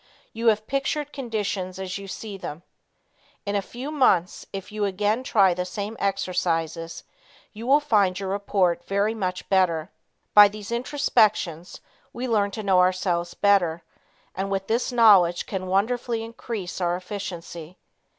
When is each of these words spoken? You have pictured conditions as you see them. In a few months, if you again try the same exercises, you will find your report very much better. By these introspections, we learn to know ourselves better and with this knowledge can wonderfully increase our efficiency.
You 0.33 0.47
have 0.47 0.65
pictured 0.65 1.13
conditions 1.13 1.77
as 1.77 1.99
you 1.99 2.07
see 2.07 2.35
them. 2.35 2.63
In 3.45 3.55
a 3.55 3.61
few 3.61 3.91
months, 3.91 4.47
if 4.51 4.71
you 4.71 4.83
again 4.83 5.21
try 5.23 5.53
the 5.53 5.63
same 5.63 5.95
exercises, 5.99 7.03
you 7.53 7.67
will 7.67 7.79
find 7.79 8.19
your 8.19 8.29
report 8.29 8.83
very 8.83 9.13
much 9.13 9.47
better. 9.47 9.91
By 10.33 10.47
these 10.47 10.71
introspections, 10.71 11.81
we 12.13 12.27
learn 12.27 12.49
to 12.49 12.63
know 12.63 12.79
ourselves 12.79 13.35
better 13.35 13.83
and 14.33 14.49
with 14.49 14.65
this 14.65 14.91
knowledge 14.91 15.45
can 15.45 15.67
wonderfully 15.67 16.23
increase 16.23 16.81
our 16.81 16.95
efficiency. 16.95 17.77